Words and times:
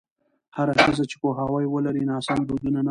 هره 0.55 0.73
ښځه 0.83 1.03
چې 1.11 1.15
پوهاوی 1.21 1.65
ولري، 1.69 2.03
ناسم 2.11 2.39
دودونه 2.47 2.69
نه 2.75 2.77
مني. 2.77 2.79